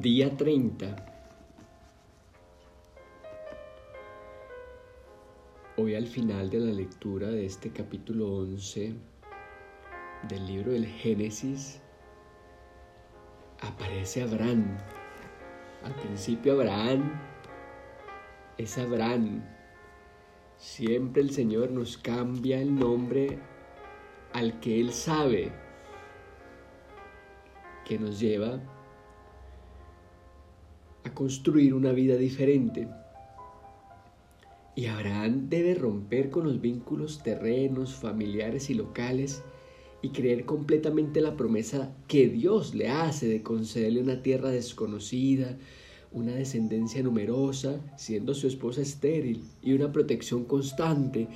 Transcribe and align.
Día 0.00 0.34
30. 0.34 0.96
Hoy 5.76 5.94
al 5.94 6.06
final 6.06 6.48
de 6.48 6.60
la 6.60 6.72
lectura 6.72 7.28
de 7.28 7.44
este 7.44 7.70
capítulo 7.72 8.32
11 8.38 8.94
del 10.28 10.46
libro 10.46 10.72
del 10.72 10.86
Génesis 10.86 11.82
aparece 13.60 14.22
Abraham. 14.22 14.78
Al 15.84 15.94
principio 15.96 16.54
Abraham 16.54 17.12
es 18.56 18.78
Abraham. 18.78 19.44
Siempre 20.56 21.20
el 21.20 21.32
Señor 21.32 21.70
nos 21.70 21.98
cambia 21.98 22.62
el 22.62 22.74
nombre 22.74 23.38
al 24.32 24.58
que 24.58 24.80
Él 24.80 24.90
sabe 24.90 25.52
que 27.84 27.98
nos 27.98 28.18
lleva 28.18 28.58
a 31.04 31.14
construir 31.14 31.74
una 31.74 31.92
vida 31.92 32.16
diferente. 32.16 32.88
Y 34.74 34.86
Abraham 34.86 35.48
debe 35.48 35.74
romper 35.74 36.30
con 36.30 36.44
los 36.44 36.60
vínculos 36.60 37.22
terrenos, 37.22 37.94
familiares 37.94 38.70
y 38.70 38.74
locales 38.74 39.42
y 40.00 40.10
creer 40.10 40.44
completamente 40.44 41.20
la 41.20 41.36
promesa 41.36 41.94
que 42.08 42.28
Dios 42.28 42.74
le 42.74 42.88
hace 42.88 43.28
de 43.28 43.42
concederle 43.42 44.00
una 44.00 44.22
tierra 44.22 44.50
desconocida, 44.50 45.56
una 46.10 46.32
descendencia 46.32 47.02
numerosa, 47.02 47.80
siendo 47.96 48.34
su 48.34 48.46
esposa 48.46 48.80
estéril, 48.82 49.44
y 49.62 49.72
una 49.74 49.92
protección 49.92 50.44
constante. 50.44 51.28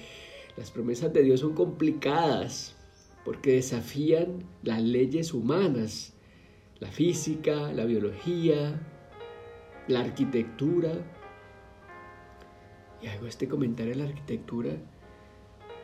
Las 0.57 0.71
promesas 0.71 1.13
de 1.13 1.23
Dios 1.23 1.41
son 1.41 1.55
complicadas 1.55 2.75
porque 3.25 3.53
desafían 3.53 4.45
las 4.63 4.83
leyes 4.83 5.35
humanas, 5.35 6.15
la 6.79 6.91
física, 6.91 7.73
la 7.73 7.85
biología, 7.85 8.81
la 9.89 10.01
arquitectura. 10.01 10.93
Y 13.03 13.07
hago 13.09 13.27
este 13.27 13.49
comentario 13.49 13.93
de 13.93 13.99
la 13.99 14.09
arquitectura 14.09 14.73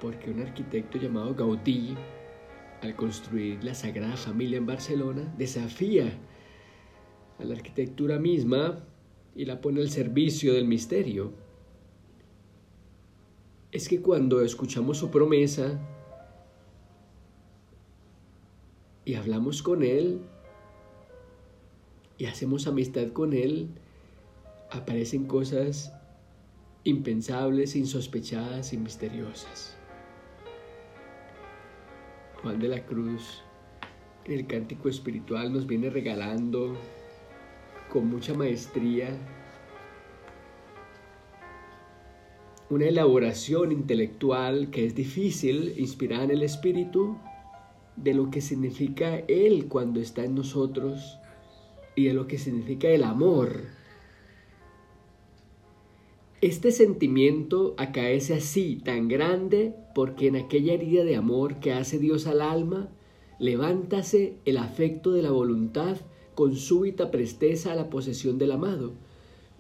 porque 0.01 0.31
un 0.31 0.41
arquitecto 0.41 0.99
llamado 0.99 1.35
Gaudí, 1.35 1.97
al 2.83 2.97
construir 2.97 3.63
la 3.63 3.75
Sagrada 3.75 4.17
Familia 4.17 4.59
en 4.59 4.67
Barcelona, 4.67 5.33
desafía 5.39 6.13
a 7.39 7.45
la 7.45 7.55
arquitectura 7.55 8.19
misma 8.19 8.85
y 9.37 9.45
la 9.45 9.61
pone 9.61 9.81
al 9.81 9.91
servicio 9.91 10.55
del 10.55 10.67
misterio. 10.67 11.33
Es 13.71 13.89
que 13.89 14.03
cuando 14.03 14.43
escuchamos 14.43 14.99
su 14.99 15.11
promesa 15.11 15.81
y 19.05 19.15
hablamos 19.15 19.63
con 19.63 19.85
Él 19.85 20.21
y 22.19 22.27
hacemos 22.27 22.67
amistad 22.67 23.09
con 23.13 23.33
Él, 23.33 23.69
aparecen 24.73 25.27
cosas 25.27 25.93
impensables, 26.85 27.77
insospechadas 27.77 28.73
y 28.73 28.79
misteriosas. 28.79 29.77
Juan 32.43 32.59
de 32.59 32.69
la 32.69 32.85
Cruz 32.85 33.43
en 34.25 34.33
el 34.33 34.47
cántico 34.47 34.89
espiritual 34.89 35.53
nos 35.53 35.67
viene 35.67 35.91
regalando 35.91 36.77
con 37.93 38.09
mucha 38.09 38.35
maestría 38.35 39.17
una 42.71 42.87
elaboración 42.87 43.71
intelectual 43.71 44.71
que 44.71 44.87
es 44.87 44.95
difícil, 44.95 45.75
inspirada 45.79 46.25
en 46.25 46.31
el 46.31 46.43
espíritu, 46.43 47.19
de 47.97 48.15
lo 48.15 48.31
que 48.31 48.41
significa 48.41 49.17
Él 49.29 49.67
cuando 49.69 50.01
está 50.01 50.25
en 50.25 50.35
nosotros 50.35 51.19
y 51.95 52.07
de 52.07 52.15
lo 52.15 52.27
que 52.27 52.39
significa 52.39 52.89
el 52.89 53.05
amor 53.05 53.82
este 56.43 56.73
sentimiento 56.73 57.73
acaece 57.79 58.35
así 58.35 58.75
tan 58.75 59.07
grande 59.07 59.77
porque 59.95 60.27
en 60.27 60.35
aquella 60.35 60.75
herida 60.75 61.05
de 61.05 61.15
amor 61.15 61.61
que 61.61 61.73
hace 61.73 62.01
Dios 62.01 62.27
al 62.27 62.41
alma, 62.41 62.89
levántase 63.39 64.39
el 64.45 64.57
afecto 64.57 65.13
de 65.13 65.23
la 65.23 65.31
voluntad 65.31 65.99
con 66.35 66.57
súbita 66.57 67.13
presteza 67.13 67.71
a 67.71 67.77
la 67.77 67.89
posesión 67.91 68.39
del 68.39 68.51
amado, 68.51 68.95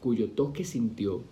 cuyo 0.00 0.30
toque 0.30 0.64
sintió. 0.64 1.22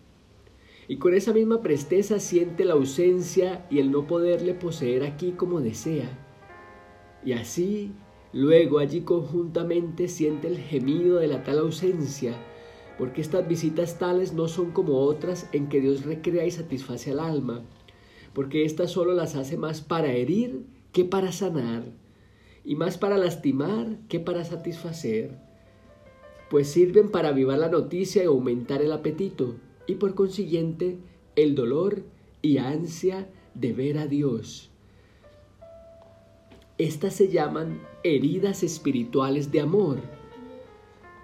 Y 0.86 0.98
con 0.98 1.14
esa 1.14 1.32
misma 1.32 1.62
presteza 1.62 2.20
siente 2.20 2.64
la 2.64 2.74
ausencia 2.74 3.66
y 3.70 3.80
el 3.80 3.90
no 3.90 4.06
poderle 4.06 4.54
poseer 4.54 5.02
aquí 5.02 5.32
como 5.32 5.60
desea. 5.60 6.16
Y 7.24 7.32
así, 7.32 7.90
luego 8.32 8.78
allí 8.78 9.00
conjuntamente 9.00 10.06
siente 10.06 10.46
el 10.46 10.58
gemido 10.58 11.16
de 11.16 11.26
la 11.26 11.42
tal 11.42 11.58
ausencia, 11.58 12.36
porque 13.00 13.22
estas 13.22 13.48
visitas 13.48 13.98
tales 13.98 14.34
no 14.34 14.46
son 14.46 14.72
como 14.72 14.98
otras 14.98 15.48
en 15.52 15.70
que 15.70 15.80
Dios 15.80 16.04
recrea 16.04 16.44
y 16.44 16.50
satisface 16.50 17.12
al 17.12 17.20
alma, 17.20 17.62
porque 18.34 18.66
éstas 18.66 18.90
solo 18.90 19.14
las 19.14 19.36
hace 19.36 19.56
más 19.56 19.80
para 19.80 20.12
herir 20.12 20.66
que 20.92 21.06
para 21.06 21.32
sanar, 21.32 21.84
y 22.62 22.74
más 22.74 22.98
para 22.98 23.16
lastimar 23.16 23.96
que 24.10 24.20
para 24.20 24.44
satisfacer, 24.44 25.38
pues 26.50 26.68
sirven 26.68 27.10
para 27.10 27.30
avivar 27.30 27.58
la 27.58 27.70
noticia 27.70 28.22
y 28.22 28.26
aumentar 28.26 28.82
el 28.82 28.92
apetito, 28.92 29.54
y 29.86 29.94
por 29.94 30.14
consiguiente 30.14 30.98
el 31.36 31.54
dolor 31.54 32.02
y 32.42 32.58
ansia 32.58 33.30
de 33.54 33.72
ver 33.72 33.96
a 33.96 34.08
Dios. 34.08 34.72
Estas 36.76 37.14
se 37.14 37.28
llaman 37.28 37.80
heridas 38.04 38.62
espirituales 38.62 39.50
de 39.50 39.62
amor 39.62 40.19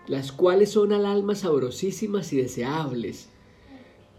las 0.07 0.33
cuales 0.33 0.71
son 0.71 0.93
al 0.93 1.07
alma 1.07 1.35
sabrosísimas 1.35 2.33
y 2.33 2.37
deseables, 2.37 3.29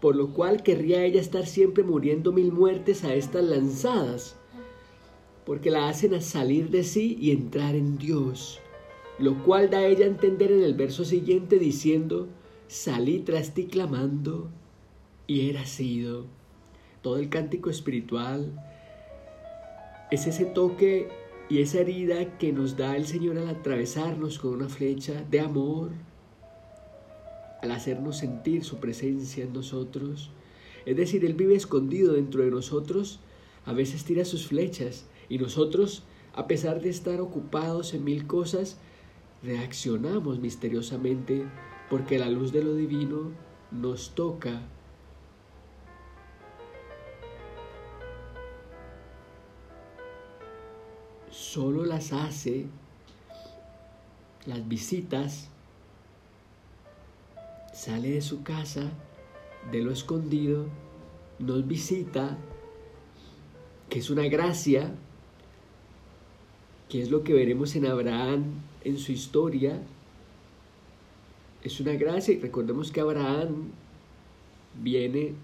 por 0.00 0.14
lo 0.16 0.32
cual 0.32 0.62
querría 0.62 1.04
ella 1.04 1.20
estar 1.20 1.46
siempre 1.46 1.82
muriendo 1.82 2.32
mil 2.32 2.52
muertes 2.52 3.04
a 3.04 3.14
estas 3.14 3.44
lanzadas, 3.44 4.36
porque 5.44 5.70
la 5.70 5.88
hacen 5.88 6.14
a 6.14 6.20
salir 6.20 6.70
de 6.70 6.84
sí 6.84 7.16
y 7.20 7.30
entrar 7.30 7.74
en 7.74 7.96
Dios, 7.96 8.60
lo 9.18 9.42
cual 9.44 9.70
da 9.70 9.84
ella 9.86 10.04
a 10.04 10.08
entender 10.08 10.52
en 10.52 10.62
el 10.62 10.74
verso 10.74 11.04
siguiente 11.04 11.58
diciendo, 11.58 12.28
salí 12.68 13.20
tras 13.20 13.54
ti 13.54 13.64
clamando 13.64 14.50
y 15.26 15.48
era 15.48 15.64
sido. 15.64 16.26
Todo 17.02 17.16
el 17.16 17.28
cántico 17.28 17.70
espiritual 17.70 18.52
es 20.10 20.26
ese 20.26 20.44
toque 20.44 21.08
y 21.48 21.62
esa 21.62 21.80
herida 21.80 22.36
que 22.38 22.52
nos 22.52 22.76
da 22.76 22.96
el 22.96 23.06
Señor 23.06 23.38
al 23.38 23.48
atravesarnos 23.48 24.38
con 24.38 24.52
una 24.52 24.68
flecha 24.68 25.24
de 25.30 25.40
amor, 25.40 25.90
al 27.62 27.70
hacernos 27.70 28.18
sentir 28.18 28.64
su 28.64 28.78
presencia 28.78 29.44
en 29.44 29.52
nosotros, 29.52 30.30
es 30.84 30.96
decir, 30.96 31.24
Él 31.24 31.34
vive 31.34 31.54
escondido 31.54 32.12
dentro 32.12 32.42
de 32.42 32.50
nosotros, 32.50 33.20
a 33.64 33.72
veces 33.72 34.04
tira 34.04 34.24
sus 34.24 34.46
flechas 34.46 35.06
y 35.28 35.38
nosotros, 35.38 36.02
a 36.34 36.46
pesar 36.46 36.80
de 36.80 36.90
estar 36.90 37.20
ocupados 37.20 37.94
en 37.94 38.04
mil 38.04 38.26
cosas, 38.26 38.78
reaccionamos 39.42 40.40
misteriosamente 40.40 41.46
porque 41.90 42.18
la 42.18 42.28
luz 42.28 42.52
de 42.52 42.62
lo 42.62 42.74
divino 42.74 43.32
nos 43.70 44.14
toca 44.14 44.62
solo 51.58 51.84
las 51.84 52.12
hace 52.12 52.66
las 54.46 54.68
visitas, 54.68 55.48
sale 57.74 58.10
de 58.10 58.20
su 58.20 58.44
casa, 58.44 58.92
de 59.72 59.82
lo 59.82 59.90
escondido, 59.90 60.66
nos 61.40 61.66
visita, 61.66 62.38
que 63.90 63.98
es 63.98 64.08
una 64.08 64.28
gracia, 64.28 64.94
que 66.88 67.02
es 67.02 67.10
lo 67.10 67.24
que 67.24 67.32
veremos 67.32 67.74
en 67.74 67.86
Abraham 67.86 68.44
en 68.84 68.96
su 68.96 69.10
historia. 69.10 69.82
Es 71.64 71.80
una 71.80 71.94
gracia 71.94 72.34
y 72.34 72.38
recordemos 72.38 72.92
que 72.92 73.00
Abraham 73.00 73.72
viene 74.80 75.34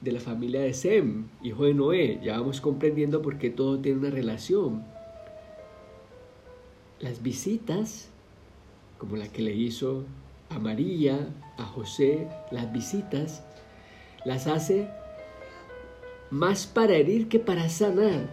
de 0.00 0.10
la 0.10 0.18
familia 0.18 0.62
de 0.62 0.74
Sem, 0.74 1.28
hijo 1.44 1.62
de 1.62 1.74
Noé. 1.74 2.18
Ya 2.24 2.40
vamos 2.40 2.60
comprendiendo 2.60 3.22
por 3.22 3.38
qué 3.38 3.50
todo 3.50 3.78
tiene 3.78 4.00
una 4.00 4.10
relación. 4.10 4.93
Las 7.04 7.22
visitas, 7.22 8.08
como 8.96 9.16
la 9.16 9.28
que 9.28 9.42
le 9.42 9.52
hizo 9.52 10.06
a 10.48 10.58
María, 10.58 11.28
a 11.58 11.64
José, 11.64 12.26
las 12.50 12.72
visitas, 12.72 13.44
las 14.24 14.46
hace 14.46 14.88
más 16.30 16.66
para 16.66 16.94
herir 16.94 17.28
que 17.28 17.38
para 17.38 17.68
sanar. 17.68 18.26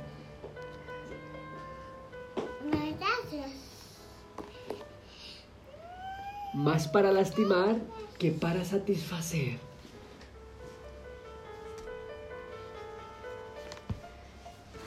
Más 6.54 6.88
para 6.88 7.12
lastimar 7.12 7.76
que 8.18 8.32
para 8.32 8.64
satisfacer. 8.64 9.71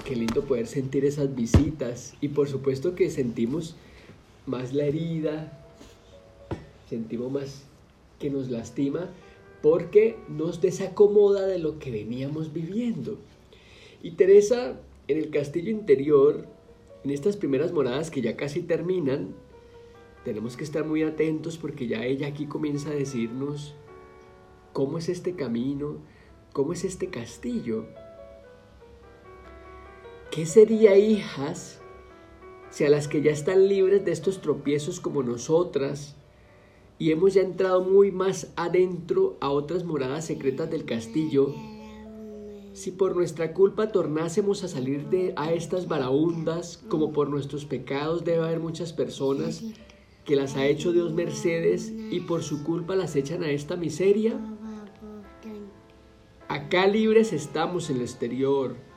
Qué 0.05 0.17
lindo 0.17 0.45
poder 0.45 0.67
sentir 0.67 1.07
esas 1.07 1.35
visitas 1.35 2.15
y 2.21 2.29
por 2.29 2.47
supuesto 2.47 2.95
que 2.95 3.09
sentimos 3.09 3.75
más 4.45 4.75
la 4.75 4.85
herida, 4.85 5.67
sentimos 6.91 7.33
más 7.33 7.63
que 8.19 8.29
nos 8.29 8.51
lastima 8.51 9.09
porque 9.63 10.17
nos 10.29 10.61
desacomoda 10.61 11.47
de 11.47 11.59
lo 11.59 11.79
que 11.79 11.91
veníamos 11.91 12.53
viviendo. 12.53 13.17
Y 14.03 14.11
Teresa, 14.11 14.79
en 15.09 15.17
el 15.17 15.31
castillo 15.31 15.71
interior, 15.71 16.47
en 17.03 17.11
estas 17.11 17.39
primeras 17.39 17.73
moradas 17.73 18.11
que 18.11 18.21
ya 18.21 18.37
casi 18.37 18.61
terminan, 18.61 19.35
tenemos 20.23 20.59
que 20.59 20.65
estar 20.65 20.85
muy 20.85 21.03
atentos 21.03 21.57
porque 21.57 21.87
ya 21.87 22.05
ella 22.05 22.27
aquí 22.27 22.45
comienza 22.45 22.91
a 22.91 22.95
decirnos 22.95 23.75
cómo 24.75 24.99
es 24.99 25.09
este 25.09 25.35
camino, 25.35 25.97
cómo 26.53 26.75
es 26.75 26.85
este 26.85 27.09
castillo. 27.09 27.87
¿Qué 30.35 30.47
sería, 30.47 30.97
hijas, 30.97 31.81
si 32.71 32.83
a 32.83 32.91
las 32.91 33.07
que 33.07 33.23
ya 33.23 33.31
están 33.31 33.69
libres 33.69 34.05
de 34.05 34.11
estos 34.11 34.41
tropiezos 34.41 34.99
como 34.99 35.23
nosotras, 35.23 36.17
y 36.99 37.13
hemos 37.13 37.35
ya 37.35 37.43
entrado 37.43 37.85
muy 37.85 38.11
más 38.11 38.53
adentro 38.57 39.37
a 39.41 39.51
otras 39.51 39.85
moradas 39.85 40.27
secretas 40.27 40.69
del 40.73 40.87
castillo, 40.87 41.55
si 42.73 42.91
por 42.91 43.15
nuestra 43.15 43.55
culpa 43.55 43.93
tornásemos 43.93 44.65
a 44.65 44.69
salir 44.69 45.09
de 45.09 45.35
a 45.37 45.53
estas 45.53 45.87
barahundas, 45.87 46.79
como 46.89 47.13
por 47.13 47.31
nuestros 47.31 47.65
pecados 47.65 48.25
debe 48.25 48.43
haber 48.45 48.59
muchas 48.59 48.93
personas 48.93 49.63
que 50.25 50.35
las 50.35 50.57
ha 50.57 50.67
hecho 50.67 50.91
Dios 50.91 51.13
mercedes 51.13 51.93
y 52.11 52.19
por 52.19 52.43
su 52.43 52.65
culpa 52.65 52.97
las 52.97 53.15
echan 53.15 53.45
a 53.45 53.51
esta 53.53 53.77
miseria. 53.77 54.37
Acá 56.49 56.89
libres 56.89 57.33
estamos 57.33 57.89
en 57.89 57.99
el 57.99 58.03
exterior. 58.03 58.94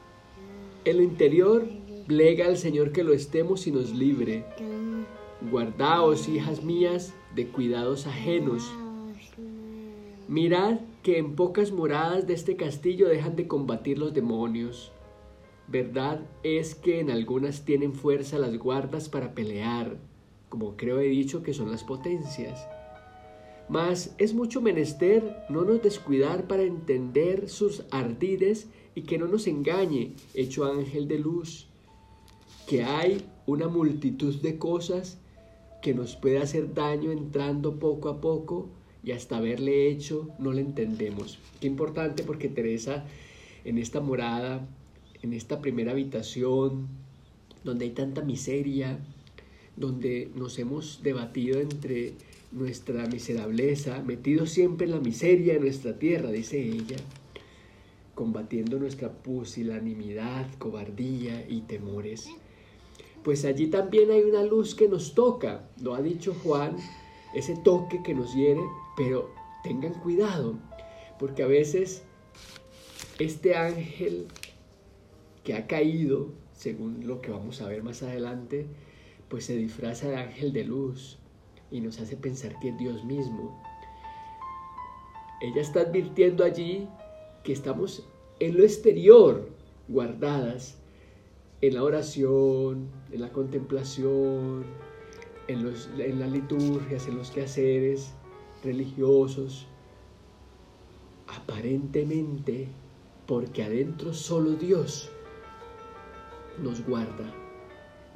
En 0.87 0.95
lo 0.95 1.03
interior, 1.03 1.67
plega 2.07 2.45
al 2.45 2.55
Señor 2.57 2.93
que 2.93 3.03
lo 3.03 3.11
estemos 3.11 3.67
y 3.67 3.73
nos 3.73 3.93
libre. 3.93 4.45
Guardaos, 5.51 6.29
hijas 6.29 6.63
mías, 6.63 7.13
de 7.35 7.45
cuidados 7.49 8.07
ajenos. 8.07 8.71
Mirad 10.29 10.79
que 11.03 11.17
en 11.17 11.35
pocas 11.35 11.73
moradas 11.73 12.25
de 12.25 12.35
este 12.35 12.55
castillo 12.55 13.09
dejan 13.09 13.35
de 13.35 13.49
combatir 13.49 13.97
los 13.97 14.13
demonios. 14.13 14.93
Verdad 15.67 16.21
es 16.43 16.73
que 16.73 17.01
en 17.01 17.11
algunas 17.11 17.65
tienen 17.65 17.93
fuerza 17.93 18.39
las 18.39 18.57
guardas 18.57 19.09
para 19.09 19.33
pelear, 19.33 19.97
como 20.47 20.77
creo 20.77 21.01
he 21.01 21.09
dicho 21.09 21.43
que 21.43 21.53
son 21.53 21.69
las 21.69 21.83
potencias. 21.83 22.65
Mas 23.69 24.15
es 24.17 24.33
mucho 24.33 24.61
menester 24.61 25.45
no 25.49 25.63
nos 25.63 25.81
descuidar 25.81 26.47
para 26.47 26.63
entender 26.63 27.49
sus 27.49 27.83
ardides 27.91 28.67
y 28.95 29.01
que 29.01 29.17
no 29.17 29.27
nos 29.27 29.45
engañe, 29.47 30.13
hecho 30.33 30.65
ángel 30.65 31.07
de 31.07 31.19
luz, 31.19 31.67
que 32.65 32.83
hay 32.83 33.25
una 33.45 33.67
multitud 33.67 34.35
de 34.41 34.57
cosas 34.57 35.19
que 35.81 35.93
nos 35.93 36.15
puede 36.15 36.39
hacer 36.39 36.73
daño 36.73 37.11
entrando 37.11 37.77
poco 37.79 38.09
a 38.09 38.21
poco 38.21 38.69
y 39.03 39.11
hasta 39.11 39.37
haberle 39.37 39.87
hecho 39.89 40.29
no 40.39 40.51
le 40.51 40.61
entendemos. 40.61 41.39
Qué 41.59 41.67
importante 41.67 42.23
porque 42.23 42.49
Teresa 42.49 43.05
en 43.63 43.77
esta 43.77 43.99
morada, 43.99 44.67
en 45.21 45.33
esta 45.33 45.61
primera 45.61 45.91
habitación, 45.91 46.87
donde 47.63 47.85
hay 47.85 47.91
tanta 47.91 48.21
miseria, 48.21 48.99
donde 49.75 50.31
nos 50.35 50.57
hemos 50.57 51.01
debatido 51.03 51.59
entre 51.59 52.13
nuestra 52.51 53.05
miserableza, 53.07 54.01
metido 54.03 54.45
siempre 54.45 54.85
en 54.85 54.91
la 54.91 54.99
miseria 54.99 55.53
de 55.53 55.59
nuestra 55.59 55.97
tierra, 55.99 56.31
dice 56.31 56.59
ella, 56.59 56.97
combatiendo 58.15 58.79
nuestra 58.79 59.11
pusilanimidad, 59.11 60.47
cobardía 60.57 61.45
y 61.47 61.61
temores. 61.61 62.29
Pues 63.23 63.45
allí 63.45 63.67
también 63.67 64.11
hay 64.11 64.21
una 64.21 64.43
luz 64.43 64.75
que 64.75 64.87
nos 64.87 65.13
toca, 65.13 65.67
lo 65.81 65.93
ha 65.93 66.01
dicho 66.01 66.33
Juan, 66.43 66.77
ese 67.35 67.55
toque 67.63 68.01
que 68.03 68.13
nos 68.13 68.33
hiere, 68.33 68.61
pero 68.95 69.29
tengan 69.63 69.93
cuidado, 69.93 70.55
porque 71.19 71.43
a 71.43 71.47
veces 71.47 72.03
este 73.19 73.55
ángel 73.55 74.27
que 75.43 75.53
ha 75.53 75.67
caído, 75.67 76.29
según 76.53 77.05
lo 77.05 77.21
que 77.21 77.31
vamos 77.31 77.61
a 77.61 77.67
ver 77.67 77.83
más 77.83 78.01
adelante, 78.03 78.65
pues 79.27 79.45
se 79.45 79.57
disfraza 79.57 80.07
de 80.07 80.15
ángel 80.15 80.53
de 80.53 80.63
luz 80.63 81.19
y 81.71 81.81
nos 81.81 81.99
hace 81.99 82.15
pensar 82.15 82.57
que 82.59 82.69
es 82.69 82.77
Dios 82.77 83.03
mismo. 83.03 83.61
Ella 85.41 85.61
está 85.61 85.81
advirtiendo 85.81 86.43
allí 86.43 86.87
que 87.43 87.53
estamos 87.53 88.07
en 88.39 88.57
lo 88.57 88.63
exterior, 88.63 89.49
guardadas, 89.87 90.77
en 91.61 91.75
la 91.75 91.83
oración, 91.83 92.89
en 93.11 93.21
la 93.21 93.31
contemplación, 93.31 94.65
en, 95.47 95.63
los, 95.63 95.89
en 95.97 96.19
las 96.19 96.31
liturgias, 96.31 97.07
en 97.07 97.17
los 97.17 97.31
quehaceres 97.31 98.13
religiosos, 98.63 99.67
aparentemente 101.27 102.67
porque 103.25 103.63
adentro 103.63 104.13
solo 104.13 104.51
Dios 104.51 105.09
nos 106.61 106.85
guarda. 106.85 107.33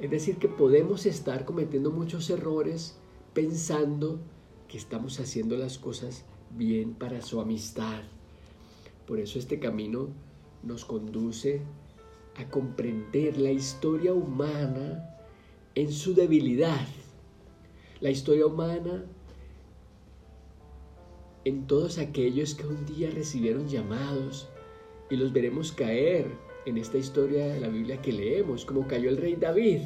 Es 0.00 0.10
decir, 0.10 0.38
que 0.38 0.48
podemos 0.48 1.06
estar 1.06 1.44
cometiendo 1.44 1.90
muchos 1.90 2.28
errores 2.30 2.96
pensando 3.34 4.20
que 4.68 4.78
estamos 4.78 5.20
haciendo 5.20 5.56
las 5.56 5.78
cosas 5.78 6.24
bien 6.50 6.94
para 6.94 7.22
su 7.22 7.40
amistad. 7.40 8.02
Por 9.06 9.20
eso 9.20 9.38
este 9.38 9.58
camino 9.58 10.08
nos 10.62 10.84
conduce 10.84 11.62
a 12.36 12.48
comprender 12.48 13.36
la 13.36 13.50
historia 13.50 14.12
humana 14.12 15.18
en 15.74 15.92
su 15.92 16.14
debilidad, 16.14 16.86
la 18.00 18.10
historia 18.10 18.46
humana 18.46 19.04
en 21.44 21.66
todos 21.66 21.98
aquellos 21.98 22.54
que 22.54 22.66
un 22.66 22.86
día 22.86 23.10
recibieron 23.10 23.68
llamados 23.68 24.48
y 25.10 25.16
los 25.16 25.32
veremos 25.32 25.72
caer 25.72 26.26
en 26.66 26.78
esta 26.78 26.98
historia 26.98 27.46
de 27.48 27.60
la 27.60 27.68
Biblia 27.68 28.00
que 28.00 28.12
leemos, 28.12 28.64
como 28.64 28.86
cayó 28.86 29.10
el 29.10 29.16
rey 29.16 29.34
David, 29.34 29.82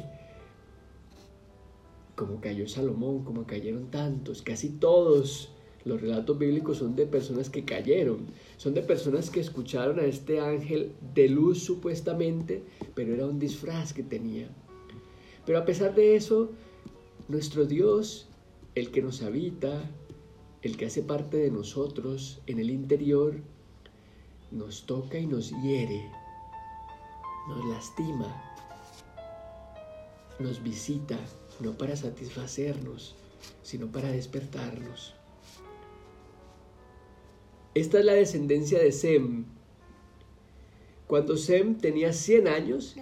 como 2.17 2.41
cayó 2.41 2.67
Salomón, 2.67 3.23
como 3.23 3.45
cayeron 3.45 3.91
tantos, 3.91 4.41
casi 4.41 4.69
todos 4.69 5.51
los 5.85 6.01
relatos 6.01 6.37
bíblicos 6.37 6.79
son 6.79 6.95
de 6.95 7.05
personas 7.05 7.51
que 7.51 7.63
cayeron, 7.63 8.25
son 8.57 8.73
de 8.73 8.81
personas 8.81 9.29
que 9.29 9.39
escucharon 9.39 9.99
a 9.99 10.03
este 10.05 10.41
ángel 10.41 10.93
de 11.13 11.29
luz 11.29 11.63
supuestamente, 11.63 12.63
pero 12.95 13.13
era 13.13 13.27
un 13.27 13.37
disfraz 13.37 13.93
que 13.93 14.01
tenía. 14.01 14.49
Pero 15.45 15.59
a 15.59 15.65
pesar 15.65 15.93
de 15.93 16.15
eso, 16.15 16.49
nuestro 17.27 17.65
Dios, 17.65 18.27
el 18.73 18.89
que 18.89 19.03
nos 19.03 19.21
habita, 19.21 19.79
el 20.63 20.75
que 20.75 20.87
hace 20.87 21.03
parte 21.03 21.37
de 21.37 21.51
nosotros 21.51 22.41
en 22.47 22.57
el 22.57 22.71
interior, 22.71 23.35
nos 24.49 24.87
toca 24.87 25.19
y 25.19 25.27
nos 25.27 25.51
hiere, 25.61 26.09
nos 27.47 27.63
lastima, 27.65 28.43
nos 30.39 30.63
visita, 30.63 31.19
no 31.59 31.77
para 31.77 31.95
satisfacernos, 31.95 33.15
sino 33.63 33.87
para 33.87 34.11
despertarnos. 34.11 35.15
Esta 37.73 37.99
es 37.99 38.05
la 38.05 38.13
descendencia 38.13 38.79
de 38.79 38.91
Sem. 38.91 39.45
Cuando 41.07 41.37
Sem 41.37 41.75
tenía 41.75 42.11
100 42.11 42.47
años, 42.47 42.95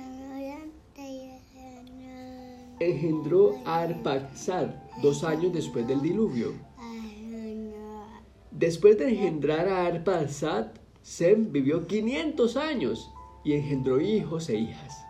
engendró 2.79 3.55
a 3.65 3.81
Arpaxad 3.81 4.67
dos 5.01 5.23
años 5.23 5.53
después 5.53 5.87
del 5.87 6.01
diluvio. 6.01 6.53
Después 8.51 8.97
de 8.97 9.09
engendrar 9.09 9.67
a 9.67 9.85
Arpaxad, 9.85 10.67
Sem 11.01 11.51
vivió 11.51 11.87
500 11.87 12.57
años 12.57 13.11
y 13.43 13.53
engendró 13.53 14.01
hijos 14.01 14.49
e 14.49 14.57
hijas. 14.57 15.04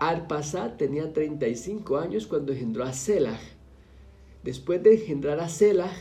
Arpaxad 0.00 0.76
tenía 0.76 1.12
35 1.12 1.96
años 1.98 2.26
cuando 2.26 2.52
engendró 2.52 2.84
a 2.84 2.92
Selah. 2.92 3.40
Después 4.42 4.82
de 4.82 4.94
engendrar 4.94 5.40
a 5.40 5.48
Selah, 5.48 5.94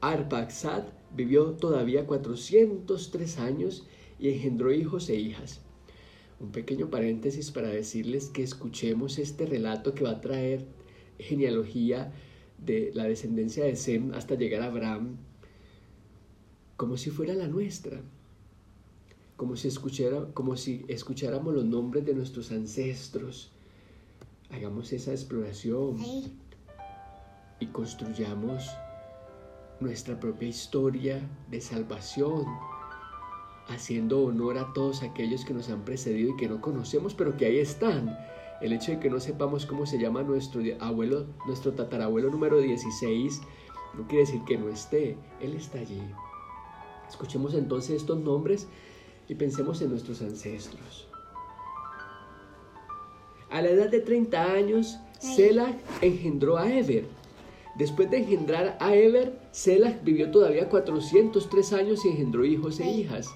Arpaxad 0.00 0.84
vivió 1.14 1.52
todavía 1.52 2.06
403 2.06 3.38
años 3.38 3.86
y 4.18 4.28
engendró 4.28 4.72
hijos 4.72 5.08
e 5.08 5.16
hijas. 5.16 5.60
Un 6.40 6.52
pequeño 6.52 6.90
paréntesis 6.90 7.50
para 7.50 7.68
decirles 7.68 8.28
que 8.28 8.42
escuchemos 8.42 9.18
este 9.18 9.46
relato 9.46 9.94
que 9.94 10.04
va 10.04 10.10
a 10.10 10.20
traer 10.20 10.66
genealogía 11.18 12.12
de 12.58 12.90
la 12.94 13.04
descendencia 13.04 13.64
de 13.64 13.76
Sem 13.76 14.12
hasta 14.12 14.34
llegar 14.34 14.62
a 14.62 14.66
Abraham, 14.66 15.16
como 16.76 16.96
si 16.96 17.10
fuera 17.10 17.34
la 17.34 17.48
nuestra, 17.48 18.02
como 19.42 19.56
si, 19.56 19.66
escuchara, 19.66 20.24
como 20.34 20.56
si 20.56 20.84
escucháramos 20.86 21.52
los 21.52 21.64
nombres 21.64 22.06
de 22.06 22.14
nuestros 22.14 22.52
ancestros. 22.52 23.50
Hagamos 24.52 24.92
esa 24.92 25.10
exploración 25.10 25.96
y 27.58 27.66
construyamos 27.66 28.70
nuestra 29.80 30.20
propia 30.20 30.46
historia 30.46 31.28
de 31.50 31.60
salvación, 31.60 32.44
haciendo 33.66 34.22
honor 34.22 34.58
a 34.58 34.72
todos 34.74 35.02
aquellos 35.02 35.44
que 35.44 35.54
nos 35.54 35.68
han 35.70 35.84
precedido 35.84 36.34
y 36.34 36.36
que 36.36 36.48
no 36.48 36.60
conocemos, 36.60 37.12
pero 37.12 37.36
que 37.36 37.46
ahí 37.46 37.58
están. 37.58 38.16
El 38.60 38.72
hecho 38.72 38.92
de 38.92 39.00
que 39.00 39.10
no 39.10 39.18
sepamos 39.18 39.66
cómo 39.66 39.86
se 39.86 39.98
llama 39.98 40.22
nuestro 40.22 40.62
abuelo, 40.78 41.26
nuestro 41.48 41.72
tatarabuelo 41.72 42.30
número 42.30 42.60
16, 42.60 43.40
no 43.94 44.06
quiere 44.06 44.24
decir 44.24 44.44
que 44.44 44.56
no 44.56 44.68
esté, 44.68 45.16
él 45.40 45.54
está 45.54 45.80
allí. 45.80 46.00
Escuchemos 47.08 47.54
entonces 47.54 47.96
estos 47.96 48.20
nombres 48.20 48.68
y 49.28 49.34
pensemos 49.34 49.80
en 49.82 49.90
nuestros 49.90 50.22
ancestros. 50.22 51.08
A 53.50 53.60
la 53.60 53.68
edad 53.68 53.90
de 53.90 54.00
30 54.00 54.52
años, 54.52 54.98
Selah 55.18 55.76
engendró 56.00 56.56
a 56.56 56.72
Eber 56.72 57.06
Después 57.74 58.10
de 58.10 58.18
engendrar 58.18 58.76
a 58.80 58.94
Eber, 58.94 59.32
Selah 59.50 59.98
vivió 60.02 60.30
todavía 60.30 60.68
403 60.68 61.72
años 61.72 62.04
y 62.04 62.08
engendró 62.08 62.44
hijos 62.44 62.80
e 62.80 62.90
hijas. 62.90 63.34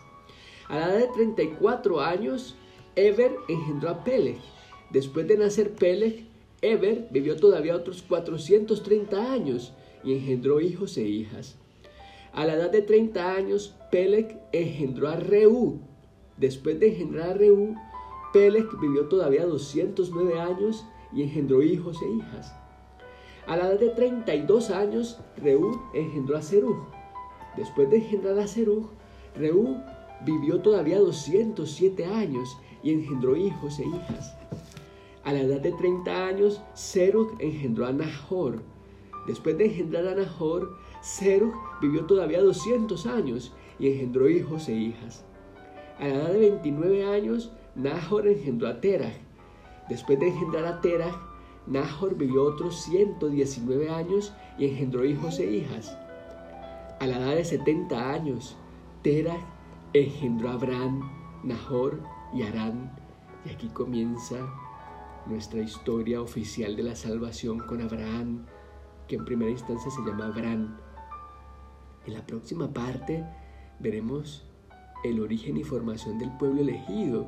A 0.69 0.79
la 0.79 0.89
edad 0.89 0.99
de 0.99 1.09
34 1.15 2.01
años, 2.03 2.55
Eber 2.97 3.33
engendró 3.49 3.89
a 3.89 4.05
Peleg. 4.05 4.37
Después 4.91 5.27
de 5.27 5.39
nacer 5.39 5.73
Peleg, 5.73 6.27
Eber 6.61 7.09
vivió 7.11 7.37
todavía 7.37 7.77
otros 7.77 8.03
430 8.03 9.33
años 9.33 9.73
y 10.05 10.13
engendró 10.13 10.61
hijos 10.61 10.99
e 10.99 11.03
hijas. 11.03 11.57
A 12.37 12.45
la 12.45 12.53
edad 12.53 12.71
de 12.71 12.83
30 12.83 13.33
años, 13.33 13.75
Peleg 13.91 14.39
engendró 14.53 15.09
a 15.09 15.17
Reú. 15.17 15.81
Después 16.37 16.79
de 16.79 16.89
engendrar 16.89 17.31
a 17.31 17.33
Reú, 17.33 17.75
Peleg 18.35 18.67
vivió 18.79 19.07
todavía 19.07 19.47
209 19.47 20.39
años 20.39 20.85
y 21.15 21.23
engendró 21.23 21.63
hijos 21.63 21.97
e 22.03 22.11
hijas. 22.11 22.55
A 23.47 23.57
la 23.57 23.69
edad 23.71 23.81
de 23.81 23.89
32 23.89 24.69
años, 24.69 25.19
Reú 25.39 25.81
engendró 25.95 26.37
a 26.37 26.43
Serug. 26.43 26.77
Después 27.57 27.89
de 27.89 27.97
engendrar 27.97 28.39
a 28.39 28.47
Serug, 28.47 28.91
Reú 29.35 29.79
vivió 30.27 30.61
todavía 30.61 30.99
207 30.99 32.05
años 32.05 32.59
y 32.83 32.93
engendró 32.93 33.35
hijos 33.35 33.79
e 33.79 33.87
hijas. 33.87 34.37
A 35.25 35.33
la 35.33 35.41
edad 35.41 35.61
de 35.61 35.73
30 35.73 36.27
años, 36.27 36.61
Serug 36.75 37.35
engendró 37.39 37.87
a 37.87 37.93
Nahor. 37.93 38.63
Después 39.27 39.57
de 39.57 39.67
engendrar 39.67 40.07
a 40.07 40.15
Nahor, 40.15 40.77
Serug 41.01 41.55
vivió 41.81 42.05
todavía 42.07 42.43
200 42.43 43.07
años 43.07 43.53
y 43.79 43.89
engendró 43.89 44.29
hijos 44.29 44.69
e 44.69 44.75
hijas. 44.75 45.25
A 45.99 46.09
la 46.09 46.15
edad 46.15 46.33
de 46.33 46.39
29 46.51 47.05
años, 47.07 47.53
Nahor 47.75 48.27
engendró 48.27 48.69
a 48.69 48.81
Terah. 48.81 49.13
Después 49.89 50.19
de 50.19 50.29
engendrar 50.29 50.65
a 50.65 50.81
Terah, 50.81 51.15
Nahor 51.67 52.17
vivió 52.17 52.45
otros 52.45 52.83
119 52.83 53.91
años 53.91 54.33
y 54.59 54.67
engendró 54.67 55.05
hijos 55.05 55.39
e 55.39 55.51
hijas. 55.51 55.97
A 57.01 57.07
la 57.07 57.19
edad 57.19 57.35
de 57.35 57.45
70 57.45 58.13
años, 58.13 58.57
Terah 59.03 59.39
engendró 59.93 60.51
a 60.51 60.55
Abraham, 60.55 61.11
Nahor 61.45 62.01
y 62.33 62.43
Arán. 62.43 62.93
Y 63.45 63.51
aquí 63.51 63.69
comienza 63.69 64.37
nuestra 65.27 65.61
historia 65.61 66.21
oficial 66.21 66.77
de 66.77 66.83
la 66.83 66.97
salvación 66.97 67.59
con 67.59 67.81
Abraham, 67.81 68.47
que 69.09 69.17
en 69.17 69.25
primera 69.25 69.51
instancia 69.51 69.91
se 69.91 70.03
llama 70.03 70.27
Abraham. 70.27 70.77
En 72.07 72.15
la 72.15 72.25
próxima 72.25 72.73
parte 72.73 73.25
veremos 73.81 74.47
el 75.05 75.21
origen 75.21 75.57
y 75.57 75.65
formación 75.65 76.19
del 76.19 76.31
pueblo 76.39 76.61
elegido, 76.61 77.27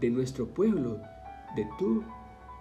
de 0.00 0.10
nuestro 0.10 0.48
pueblo, 0.48 1.00
de 1.54 1.68
tu 1.78 2.02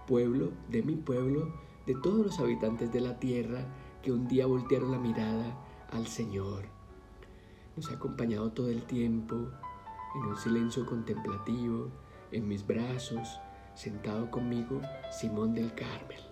pueblo, 0.06 0.52
de 0.70 0.84
mi 0.84 0.96
pueblo, 0.96 1.52
de 1.88 1.96
todos 1.96 2.26
los 2.26 2.40
habitantes 2.40 2.92
de 2.92 3.02
la 3.02 3.20
tierra 3.20 3.66
que 4.04 4.12
un 4.12 4.28
día 4.28 4.46
voltearon 4.46 4.92
la 4.92 5.00
mirada 5.00 5.58
al 5.92 6.08
Señor. 6.08 6.66
Nos 7.76 7.90
ha 7.90 7.96
acompañado 7.96 8.52
todo 8.52 8.70
el 8.70 8.84
tiempo 8.84 9.36
en 10.16 10.22
un 10.22 10.38
silencio 10.38 10.86
contemplativo, 10.86 11.90
en 12.32 12.48
mis 12.48 12.66
brazos, 12.66 13.40
sentado 13.74 14.30
conmigo, 14.30 14.82
Simón 15.12 15.54
del 15.54 15.74
Carmel. 15.74 16.27